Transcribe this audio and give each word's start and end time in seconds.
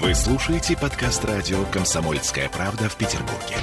Вы 0.00 0.14
слушаете 0.14 0.78
подкаст 0.78 1.22
радио 1.26 1.62
«Комсомольская 1.66 2.48
правда» 2.48 2.88
в 2.88 2.96
Петербурге. 2.96 3.58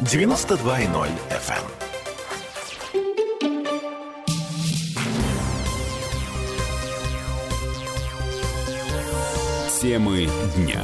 92.0 0.00 1.08
FM. 1.30 1.64
Темы 9.80 10.28
дня. 10.56 10.82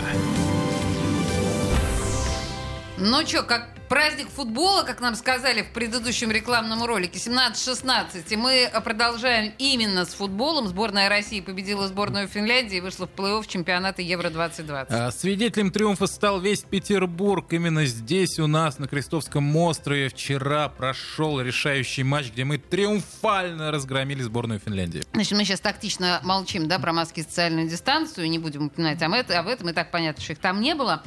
Ну 2.96 3.26
что, 3.26 3.42
как 3.42 3.66
праздник 3.88 4.28
футбола, 4.28 4.82
как 4.82 5.00
нам 5.00 5.14
сказали 5.14 5.62
в 5.62 5.72
предыдущем 5.72 6.30
рекламном 6.30 6.84
ролике, 6.84 7.18
17-16. 7.18 8.24
И 8.30 8.36
мы 8.36 8.70
продолжаем 8.84 9.52
именно 9.58 10.04
с 10.04 10.14
футболом. 10.14 10.68
Сборная 10.68 11.08
России 11.08 11.40
победила 11.40 11.86
сборную 11.88 12.28
Финляндии 12.28 12.78
и 12.78 12.80
вышла 12.80 13.06
в 13.06 13.10
плей-офф 13.10 13.46
чемпионата 13.46 14.02
Евро-2020. 14.02 14.86
А, 14.88 15.10
Свидетелем 15.10 15.70
триумфа 15.70 16.06
стал 16.06 16.40
весь 16.40 16.60
Петербург. 16.62 17.52
Именно 17.52 17.84
здесь 17.86 18.38
у 18.38 18.46
нас, 18.46 18.78
на 18.78 18.88
Крестовском 18.88 19.56
острове, 19.56 20.08
вчера 20.08 20.68
прошел 20.68 21.40
решающий 21.40 22.02
матч, 22.02 22.30
где 22.32 22.44
мы 22.44 22.58
триумфально 22.58 23.70
разгромили 23.70 24.22
сборную 24.22 24.60
Финляндии. 24.60 25.02
Значит, 25.12 25.32
мы 25.32 25.44
сейчас 25.44 25.60
тактично 25.60 26.20
молчим, 26.22 26.68
да, 26.68 26.78
про 26.78 26.92
маски 26.92 27.20
и 27.20 27.22
социальную 27.22 27.68
дистанцию, 27.68 28.28
не 28.30 28.38
будем 28.38 28.66
упоминать 28.66 29.02
об 29.02 29.12
этом, 29.12 29.38
об 29.38 29.48
этом, 29.48 29.68
и 29.68 29.72
так 29.72 29.90
понятно, 29.90 30.22
что 30.22 30.32
их 30.32 30.38
там 30.38 30.60
не 30.60 30.74
было. 30.74 31.02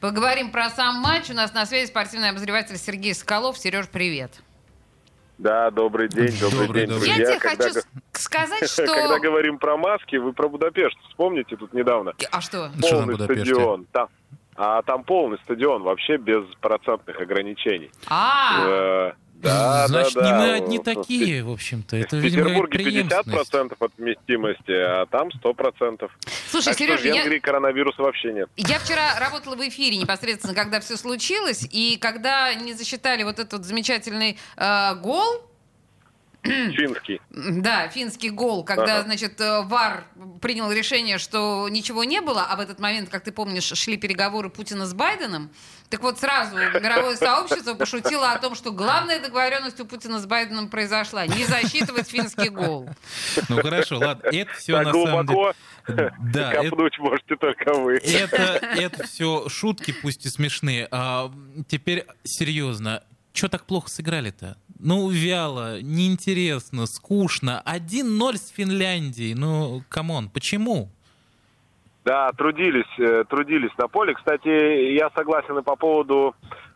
Поговорим 0.00 0.50
про 0.50 0.70
сам 0.70 0.96
матч. 0.96 1.30
У 1.30 1.34
нас 1.34 1.52
на 1.52 1.66
связи 1.66 1.88
спортивный 1.88 2.19
обозреватель 2.28 2.76
Сергей 2.76 3.14
Соколов. 3.14 3.56
Сереж, 3.58 3.88
привет. 3.88 4.32
Да, 5.38 5.70
добрый 5.70 6.08
день, 6.08 6.36
добрый, 6.38 6.66
Добрый, 6.66 6.80
день, 6.86 6.90
добрый. 6.90 7.08
Я 7.08 7.14
друзья. 7.16 7.30
тебе 7.32 7.40
Когда 7.40 7.64
хочу 7.64 7.80
сказать, 8.12 8.68
что... 8.70 8.84
Когда 8.86 9.18
говорим 9.18 9.58
про 9.58 9.76
маски, 9.78 10.16
вы 10.16 10.32
про 10.34 10.48
Будапешт 10.48 10.98
вспомните 11.08 11.56
тут 11.56 11.72
недавно. 11.72 12.12
А 12.30 12.40
что? 12.42 12.70
Что 12.78 13.00
на 13.00 13.06
Полный 13.06 13.12
Будапеште? 13.14 13.44
стадион. 13.54 13.86
Там, 13.92 14.08
а 14.56 14.82
там 14.82 15.04
полный 15.04 15.38
стадион, 15.44 15.82
вообще 15.82 16.18
без 16.18 16.44
процентных 16.60 17.18
ограничений. 17.20 17.90
А, 18.06 18.58
Э, 18.66 19.12
да, 19.42 19.88
Значит, 19.88 20.14
да, 20.14 20.22
не 20.22 20.30
да. 20.30 20.38
мы 20.38 20.52
одни 20.52 20.78
Вот, 20.78 20.84
такие, 20.84 21.42
в 21.42 21.50
общем-то. 21.50 21.96
Это, 21.96 22.16
В 22.16 22.20
видимо, 22.20 22.44
Петербурге 22.44 22.78
преемственность. 22.78 23.52
50% 23.52 23.76
от 23.78 23.92
вместимости, 23.96 24.72
а 24.72 25.06
там 25.06 25.28
100%. 25.28 26.10
слушай, 26.50 26.64
так 26.66 26.74
что 26.74 26.84
в 26.84 26.86
Сережа, 26.86 27.08
я... 27.08 27.14
Венгрии 27.22 27.38
коронавируса 27.38 28.02
вообще 28.02 28.32
нет. 28.32 28.48
Я 28.56 28.78
вчера 28.78 29.18
работала 29.18 29.56
в 29.56 29.68
эфире 29.68 29.96
непосредственно, 29.96 30.54
когда 30.54 30.80
все 30.80 30.96
случилось, 30.96 31.66
и 31.70 31.96
когда 32.00 32.54
не 32.54 32.74
засчитали 32.74 33.22
вот 33.22 33.38
этот 33.38 33.64
замечательный 33.64 34.38
э, 34.56 34.94
гол, 34.96 35.49
Финский. 36.42 37.20
да, 37.30 37.88
финский 37.88 38.30
гол, 38.30 38.64
когда, 38.64 38.96
Ага. 38.96 39.02
значит, 39.02 39.40
э, 39.40 39.62
ВАР 39.62 40.04
принял 40.40 40.72
решение, 40.72 41.18
что 41.18 41.68
ничего 41.68 42.04
не 42.04 42.20
было, 42.20 42.44
а 42.44 42.56
в 42.56 42.60
этот 42.60 42.80
момент, 42.80 43.10
как 43.10 43.24
ты 43.24 43.32
помнишь, 43.32 43.64
шли 43.64 43.98
переговоры 43.98 44.48
Путина 44.48 44.86
с 44.86 44.94
Байденом, 44.94 45.50
так 45.90 46.02
вот 46.02 46.18
сразу 46.18 46.56
мировое 46.56 47.16
сообщество 47.16 47.74
пошутило 47.74 48.32
о 48.32 48.38
том, 48.38 48.54
что 48.54 48.72
главная 48.72 49.20
договоренность 49.20 49.80
у 49.80 49.84
Путина 49.84 50.18
с 50.18 50.26
Байденом 50.26 50.68
произошла, 50.68 51.26
не 51.26 51.44
засчитывать 51.44 52.08
финский 52.08 52.48
гол. 52.48 52.88
Ну 53.48 53.60
хорошо, 53.60 53.98
ладно, 53.98 54.28
это 54.28 54.52
все 54.54 54.72
так 54.82 54.86
на 54.86 54.92
самом 54.92 55.26
деле... 55.26 55.54
Да, 56.32 56.52
это, 56.52 56.70
копнуть 56.70 56.98
можете 56.98 57.36
только 57.36 57.74
вы. 57.74 57.96
это, 57.96 58.42
это 58.76 59.04
все 59.04 59.48
шутки, 59.48 59.92
пусть 59.92 60.24
и 60.24 60.28
смешные. 60.28 60.86
А 60.90 61.30
теперь 61.68 62.06
серьезно, 62.22 63.02
что 63.32 63.48
так 63.48 63.64
плохо 63.66 63.90
сыграли-то? 63.90 64.56
Ну, 64.82 65.10
вяло, 65.10 65.82
неинтересно, 65.82 66.86
скучно. 66.86 67.62
1-0 67.66 68.36
с 68.36 68.48
Финляндией. 68.48 69.34
Ну, 69.34 69.82
come 69.88 70.12
on, 70.12 70.30
почему? 70.30 70.88
Да, 72.04 72.30
трудились, 72.32 72.98
э, 72.98 73.24
трудились 73.28 73.76
на 73.76 73.88
поле. 73.88 74.14
Кстати, 74.14 74.48
я 74.94 75.10
согласен 75.14 75.58
и 75.58 75.62
по 75.62 75.76
поводу 75.76 76.34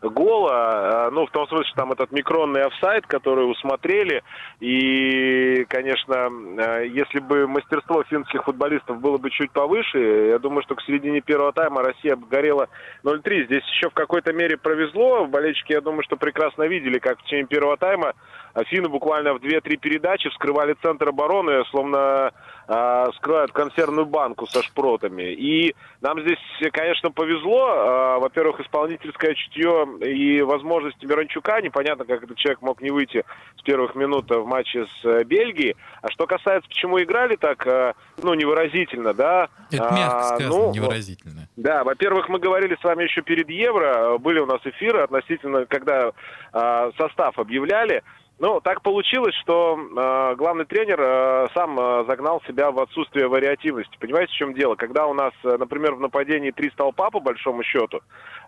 гола. 0.09 1.07
э, 1.07 1.09
Ну, 1.11 1.25
в 1.25 1.31
том 1.31 1.47
смысле, 1.47 1.65
что 1.65 1.75
там 1.75 1.91
этот 1.91 2.11
микронный 2.11 2.63
офсайд, 2.63 3.05
который 3.07 3.49
усмотрели. 3.49 4.23
И, 4.59 5.65
конечно, 5.69 6.29
э, 6.57 6.87
если 6.87 7.19
бы 7.19 7.47
мастерство 7.47 8.03
финских 8.03 8.43
футболистов 8.43 8.99
было 8.99 9.17
бы 9.17 9.29
чуть 9.29 9.51
повыше, 9.51 9.99
я 9.99 10.39
думаю, 10.39 10.63
что 10.63 10.75
к 10.75 10.81
середине 10.83 11.21
первого 11.21 11.53
тайма 11.53 11.83
Россия 11.83 12.13
бы 12.13 12.26
горела 12.26 12.67
0-3. 13.03 13.45
Здесь 13.45 13.63
еще 13.63 13.89
в 13.89 13.93
какой-то 13.93 14.33
мере 14.33 14.57
повезло. 14.57 15.25
Болельщики, 15.25 15.73
я 15.73 15.81
думаю, 15.81 16.03
что 16.03 16.17
прекрасно 16.17 16.63
видели, 16.63 16.99
как 16.99 17.19
в 17.19 17.23
течение 17.23 17.47
первого 17.47 17.77
тайма 17.77 18.13
а 18.55 18.63
финны 18.63 18.87
буквально 18.87 19.33
в 19.33 19.37
2-3 19.37 19.75
передачи 19.77 20.29
вскрывали 20.29 20.75
центр 20.81 21.09
обороны, 21.09 21.63
словно 21.65 22.31
э, 22.67 23.05
скрывают 23.17 23.51
консервную 23.51 24.05
банку 24.05 24.47
со 24.47 24.63
шпротами. 24.63 25.33
И 25.33 25.75
нам 25.99 26.21
здесь, 26.21 26.39
конечно, 26.71 27.11
повезло. 27.11 27.67
Э, 27.69 28.19
во-первых, 28.19 28.61
исполнительское 28.61 29.33
чутье 29.35 29.85
и 30.01 30.41
возможности 30.41 31.05
Миранчука. 31.05 31.59
Непонятно, 31.61 32.05
как 32.05 32.23
этот 32.23 32.37
человек 32.37 32.61
мог 32.61 32.81
не 32.81 32.91
выйти 32.91 33.25
с 33.57 33.61
первых 33.61 33.93
минут 33.95 34.29
в 34.31 34.45
матче 34.45 34.85
с 34.85 35.05
э, 35.05 35.25
Бельгией. 35.25 35.75
А 36.01 36.09
что 36.09 36.25
касается, 36.25 36.69
почему 36.69 37.01
играли 37.03 37.35
так, 37.35 37.67
э, 37.67 37.93
ну, 38.23 38.33
невыразительно, 38.35 39.13
да? 39.13 39.49
Это 39.69 39.91
мягко 39.93 40.19
А, 40.19 40.23
сказано, 40.35 40.49
ну, 40.49 40.73
невыразительно. 40.73 41.49
да, 41.57 41.83
во-первых, 41.83 42.29
мы 42.29 42.39
говорили 42.39 42.77
с 42.79 42.83
вами 42.85 43.03
еще 43.03 43.21
перед 43.21 43.49
Евро, 43.49 44.17
были 44.17 44.39
у 44.39 44.45
нас 44.45 44.61
эфиры 44.63 45.01
относительно, 45.01 45.65
когда 45.65 46.11
э, 46.53 46.91
состав 46.97 47.37
объявляли. 47.37 48.01
Ну, 48.37 48.59
так 48.59 48.81
получилось, 48.81 49.33
что 49.35 49.79
э, 49.79 50.35
главный 50.35 50.65
тренер 50.65 50.99
э, 50.99 51.47
сам 51.53 51.79
э, 51.79 52.03
загнал 52.05 52.41
себя 52.45 52.69
в 52.69 52.79
отсутствие 52.79 53.29
вариативности. 53.29 53.95
Понимаете, 53.97 54.33
в 54.33 54.35
чем 54.35 54.53
дело? 54.53 54.75
Когда 54.75 55.07
у 55.07 55.13
нас, 55.13 55.31
э, 55.45 55.55
например, 55.57 55.95
в 55.95 56.01
нападении 56.01 56.51
три 56.51 56.69
столпа, 56.71 57.11
по 57.11 57.21
большому 57.21 57.63
счету, 57.63 58.01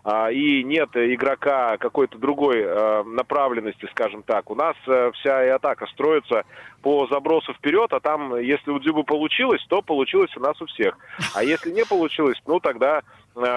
э, 0.04 0.32
и 0.34 0.62
нет 0.62 0.90
игрока 0.94 1.78
какой-то 1.78 2.18
другой 2.18 2.60
э, 2.60 3.02
направленности, 3.04 3.88
скажем 3.90 4.22
так, 4.24 4.50
у 4.50 4.54
нас 4.54 4.76
э, 4.86 5.10
вся 5.14 5.46
и 5.46 5.48
атака 5.48 5.86
строится 5.86 6.42
по 6.82 7.06
забросу 7.06 7.54
вперед, 7.54 7.90
а 7.94 8.00
там, 8.00 8.36
если 8.36 8.70
у 8.70 8.78
Дзюбы 8.80 9.04
получилось, 9.04 9.64
то 9.70 9.80
получилось 9.80 10.36
у 10.36 10.40
нас 10.40 10.60
у 10.60 10.66
всех. 10.66 10.98
А 11.34 11.42
если 11.42 11.70
не 11.70 11.86
получилось, 11.86 12.38
ну, 12.46 12.60
тогда 12.60 13.00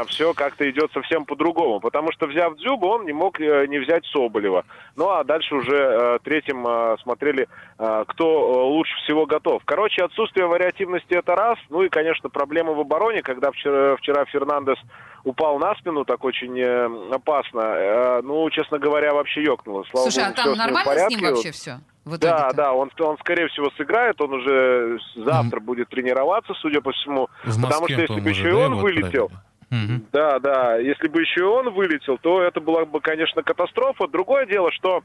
все 0.08 0.34
как-то 0.34 0.70
идет 0.70 0.92
совсем 0.94 1.26
по-другому. 1.26 1.80
Потому 1.80 2.12
что, 2.12 2.28
взяв 2.28 2.56
Дзюбу, 2.58 2.88
он 2.88 3.06
не 3.06 3.14
мог 3.14 3.40
э, 3.40 3.66
не 3.68 3.80
взять 3.80 4.06
Соболева. 4.08 4.66
Ну, 4.96 5.10
а 5.10 5.24
дальше 5.24 5.56
уже 5.56 5.76
э, 5.76 6.20
третьим 6.24 6.66
э, 6.68 6.98
смотрели, 7.02 7.48
э, 7.80 8.04
кто 8.08 8.26
э, 8.26 8.64
лучше 8.68 8.96
всего 9.04 9.26
готов. 9.26 9.64
Короче, 9.66 10.04
отсутствие 10.04 10.48
вариативности 10.48 11.14
это 11.14 11.36
раз. 11.36 11.58
Ну 11.70 11.84
и, 11.84 11.90
конечно, 11.90 12.30
проблемы 12.30 12.74
в 12.76 12.80
обороне, 12.80 13.22
когда 13.22 13.52
вчера, 13.52 13.96
вчера 13.98 14.26
Фернандес 14.26 14.78
упал 15.24 15.60
на 15.60 15.76
спину, 15.76 16.06
так 16.06 16.24
очень 16.24 16.60
э, 16.60 17.14
опасно. 17.14 17.60
Э, 17.62 18.22
ну, 18.24 18.50
честно 18.50 18.80
говоря, 18.80 19.14
вообще 19.14 19.44
ёкнуло. 19.44 19.84
Слава 19.90 20.10
Слушай, 20.10 20.26
а 20.26 20.30
богу, 20.30 20.36
всё 20.36 20.44
там 20.44 20.56
с 20.56 20.58
ним 20.58 20.58
нормально 20.58 21.10
с 21.10 21.10
ним 21.10 21.20
вообще 21.22 21.52
все? 21.52 21.80
В 22.04 22.18
Да, 22.18 22.30
итоге-то? 22.38 22.56
да, 22.56 22.74
он, 22.74 22.92
он 23.00 23.18
скорее 23.20 23.48
всего 23.50 23.70
сыграет, 23.78 24.20
он 24.22 24.34
уже 24.34 24.98
завтра 25.18 25.60
будет 25.60 25.90
тренироваться, 25.90 26.54
судя 26.56 26.82
по 26.82 26.92
всему. 26.92 27.30
В 27.44 27.62
потому 27.62 27.88
что 27.88 28.02
если 28.02 28.20
бы 28.20 28.30
еще 28.30 28.50
и 28.50 28.54
да, 28.54 28.58
он 28.58 28.76
вылетел, 28.78 29.26
отправили? 29.26 29.51
Мгм. 29.72 30.06
да, 30.12 30.38
да. 30.40 30.78
Если 30.78 31.08
бы 31.08 31.22
еще 31.22 31.42
и 31.42 31.44
он 31.44 31.70
вылетел, 31.70 32.18
то 32.18 32.42
это 32.42 32.60
была 32.60 32.86
бы, 32.86 33.00
конечно, 33.00 33.42
катастрофа. 33.42 34.08
Другое 34.08 34.46
дело, 34.46 34.70
что 34.72 35.02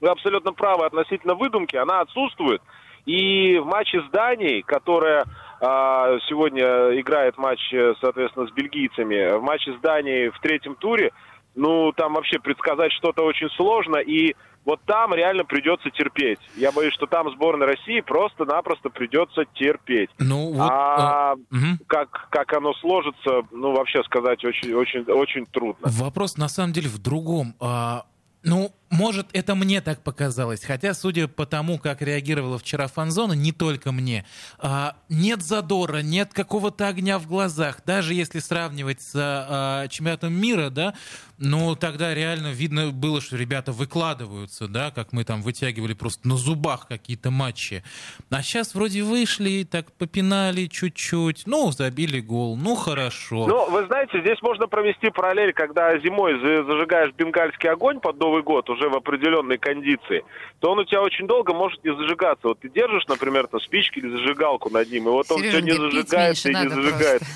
вы 0.00 0.08
абсолютно 0.08 0.52
правы 0.52 0.84
относительно 0.84 1.34
выдумки, 1.34 1.76
она 1.76 2.00
отсутствует. 2.00 2.60
И 3.06 3.58
в 3.58 3.64
матче 3.64 4.02
с 4.02 4.10
Данией, 4.10 4.62
которая 4.62 5.24
а, 5.60 6.18
сегодня 6.28 7.00
играет 7.00 7.38
матч, 7.38 7.72
э, 7.72 7.94
соответственно, 8.00 8.46
с 8.46 8.52
бельгийцами, 8.52 9.38
в 9.38 9.42
матче 9.42 9.72
с 9.72 9.80
Данией 9.80 10.28
в 10.28 10.38
третьем 10.40 10.74
туре, 10.74 11.12
ну, 11.54 11.92
там 11.92 12.14
вообще 12.14 12.38
предсказать 12.38 12.92
что-то 12.92 13.22
очень 13.22 13.48
сложно, 13.50 13.96
и 13.96 14.34
вот 14.64 14.80
там 14.86 15.14
реально 15.14 15.44
придется 15.44 15.90
терпеть. 15.90 16.38
Я 16.56 16.72
боюсь, 16.72 16.94
что 16.94 17.06
там 17.06 17.30
сборной 17.32 17.66
России 17.66 18.00
просто-напросто 18.00 18.90
придется 18.90 19.44
терпеть. 19.54 20.10
Ну, 20.18 20.52
вот... 20.52 20.70
а 20.70 21.34
мгм. 21.50 21.78
как, 21.86 22.28
как 22.30 22.52
оно 22.52 22.72
сложится, 22.74 23.42
ну, 23.50 23.72
вообще 23.72 24.02
сказать 24.04 24.44
очень, 24.44 24.72
очень, 24.74 25.02
очень 25.02 25.46
трудно. 25.46 25.88
Вопрос 25.90 26.36
на 26.36 26.48
самом 26.48 26.72
деле 26.72 26.88
в 26.88 26.98
другом. 26.98 27.54
А, 27.60 28.04
ну, 28.44 28.70
может, 28.92 29.26
это 29.32 29.54
мне 29.54 29.80
так 29.80 30.02
показалось, 30.02 30.62
хотя, 30.62 30.92
судя 30.94 31.26
по 31.26 31.46
тому, 31.46 31.78
как 31.78 32.02
реагировала 32.02 32.58
вчера 32.58 32.86
Фанзона, 32.86 33.32
не 33.32 33.50
только 33.50 33.90
мне, 33.90 34.24
а, 34.58 34.96
нет 35.08 35.42
задора, 35.42 36.02
нет 36.02 36.32
какого-то 36.32 36.86
огня 36.86 37.18
в 37.18 37.26
глазах, 37.26 37.80
даже 37.86 38.12
если 38.14 38.38
сравнивать 38.38 39.00
с 39.00 39.12
а, 39.16 39.88
чемпионатом 39.88 40.34
мира, 40.34 40.68
да, 40.70 40.94
ну, 41.38 41.74
тогда 41.74 42.14
реально 42.14 42.52
видно 42.52 42.90
было, 42.92 43.20
что 43.20 43.36
ребята 43.36 43.72
выкладываются, 43.72 44.68
да, 44.68 44.90
как 44.90 45.12
мы 45.12 45.24
там 45.24 45.42
вытягивали 45.42 45.94
просто 45.94 46.28
на 46.28 46.36
зубах 46.36 46.86
какие-то 46.86 47.30
матчи. 47.30 47.82
А 48.30 48.42
сейчас 48.42 48.74
вроде 48.74 49.02
вышли, 49.02 49.64
так 49.64 49.90
попинали 49.92 50.66
чуть-чуть, 50.66 51.44
ну, 51.46 51.72
забили 51.72 52.20
гол, 52.20 52.56
ну, 52.56 52.76
хорошо. 52.76 53.46
Ну, 53.48 53.70
вы 53.70 53.86
знаете, 53.86 54.20
здесь 54.20 54.40
можно 54.42 54.68
провести 54.68 55.10
параллель, 55.10 55.52
когда 55.52 55.98
зимой 55.98 56.38
за- 56.40 56.64
зажигаешь 56.64 57.12
бенгальский 57.14 57.70
огонь 57.70 57.98
под 57.98 58.20
Новый 58.20 58.42
год, 58.42 58.68
уже 58.70 58.81
уже 58.82 58.88
в 58.88 58.96
определенной 58.96 59.58
кондиции, 59.58 60.24
то 60.60 60.72
он 60.72 60.78
у 60.80 60.84
тебя 60.84 61.02
очень 61.02 61.26
долго 61.26 61.52
может 61.52 61.82
не 61.84 61.94
зажигаться. 61.94 62.48
Вот 62.48 62.60
ты 62.60 62.68
держишь, 62.68 63.06
например, 63.08 63.46
там, 63.46 63.60
спички 63.60 63.98
или 63.98 64.08
зажигалку 64.08 64.70
над 64.70 64.90
ним, 64.90 65.08
и 65.08 65.10
вот 65.10 65.30
он 65.30 65.38
Сережа, 65.38 65.58
все 65.58 65.60
не 65.64 65.72
зажигается 65.72 66.50
и 66.50 66.54
не 66.54 66.68
зажигается. 66.68 67.26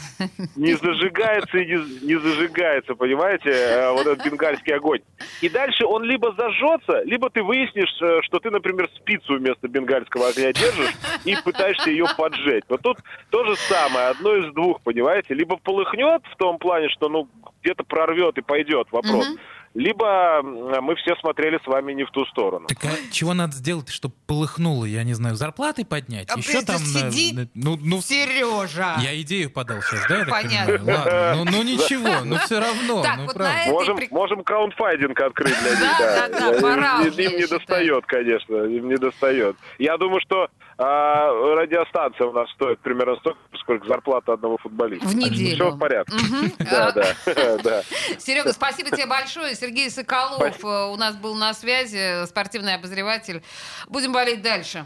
Не 0.56 0.75
зажигается 0.75 1.58
и 1.58 1.66
не, 1.66 2.06
не 2.06 2.20
зажигается, 2.20 2.94
понимаете, 2.94 3.50
э, 3.50 3.90
вот 3.93 4.06
этот 4.06 4.25
бенгальский 4.25 4.75
огонь. 4.75 5.00
И 5.40 5.48
дальше 5.48 5.84
он 5.84 6.02
либо 6.04 6.32
зажжется, 6.37 7.02
либо 7.04 7.31
ты 7.31 7.43
выяснишь, 7.43 7.94
э, 8.00 8.20
что 8.22 8.38
ты, 8.38 8.50
например, 8.50 8.88
спицу 8.96 9.38
вместо 9.38 9.69
бенгальского 9.69 10.28
огня 10.28 10.52
держишь 10.52 10.94
и 11.25 11.37
пытаешься 11.44 11.90
ее 11.90 12.06
поджечь. 12.16 12.64
Вот 12.69 12.82
тут 12.82 12.98
то 13.31 13.44
же 13.44 13.56
самое, 13.56 14.08
одно 14.08 14.34
из 14.37 14.52
двух, 14.54 14.81
понимаете, 14.82 15.34
либо 15.34 15.56
полыхнет 15.56 16.22
в 16.32 16.37
том 16.37 16.58
плане, 16.58 16.88
что 16.88 17.08
ну 17.08 17.28
где-то 17.62 17.84
прорвет 17.84 18.38
и 18.38 18.43
пойдет 18.43 18.88
вопрос, 18.90 19.28
Мгм. 19.28 19.38
Либо 19.76 20.40
мы 20.43 20.96
все 20.96 21.14
смотрели 21.17 21.58
с 21.62 21.67
вами 21.67 21.93
не 21.93 22.05
в 22.05 22.11
ту 22.11 22.25
сторону. 22.26 22.67
Так 22.67 22.78
а 22.84 23.12
чего 23.12 23.34
надо 23.34 23.52
сделать, 23.52 23.90
чтобы 23.90 24.14
полыхнуло? 24.26 24.87
Я 24.87 25.05
не 25.05 25.12
знаю, 25.12 25.37
зарплаты 25.37 25.84
поднять? 25.84 26.28
А 26.34 26.38
Еще 26.38 26.62
там... 26.62 26.76
на- 26.76 27.11
сидит 27.11 27.34
на- 27.34 27.49
ну, 27.55 27.78
ну, 27.82 28.00
Сережа! 28.00 28.96
я 29.00 29.20
идею 29.20 29.50
подал 29.50 29.82
сейчас, 29.82 30.06
да? 30.08 30.25
Понятно. 30.31 30.94
Ладно, 30.96 31.32
ну, 31.37 31.44
ну 31.44 31.62
ничего, 31.62 32.25
ну 32.25 32.37
все 32.38 32.58
равно. 32.58 33.02
Так, 33.02 33.17
ну, 33.19 33.25
вот 33.26 33.34
правда. 33.34 33.70
Можем, 33.70 33.96
прик- 33.99 34.08
можем 34.11 34.43
краудфайдинг 34.44 35.20
открыть 35.20 35.58
для 35.61 35.70
них. 35.70 35.81
Да, 35.99 36.29
да, 36.29 36.38
да, 36.40 36.55
Им- 36.55 36.62
пора 36.62 37.02
им, 37.02 37.37
не 37.37 37.46
достает, 37.46 38.06
конечно, 38.06 38.55
им 38.64 38.88
не 38.88 38.96
достает. 38.96 39.56
Я 39.79 39.99
думаю, 39.99 40.20
что 40.22 40.49
а, 40.78 41.32
радиостанция 41.56 42.26
у 42.26 42.32
нас 42.32 42.50
стоит 42.50 42.78
примерно 42.81 43.17
столько, 43.17 43.40
сколько 43.61 43.87
зарплата 43.87 44.34
одного 44.34 44.58
футболиста. 44.58 45.06
В 45.06 45.14
неделю. 45.14 45.67
Все 45.67 45.70
в 45.70 45.78
порядке. 45.78 46.12
Да, 46.58 46.93
да. 47.62 47.82
Серега, 48.19 48.52
спасибо 48.52 48.90
тебе 48.90 49.06
большое. 49.06 49.55
Сергей 49.55 49.90
Соколов 49.90 50.62
э, 50.62 50.67
у 50.67 50.96
нас 50.96 51.17
был 51.17 51.34
на 51.34 51.55
связи, 51.55 52.26
спортивный 52.26 52.75
обозреватель. 52.75 53.43
Будем 53.88 54.12
болеть 54.12 54.43
дальше. 54.43 54.84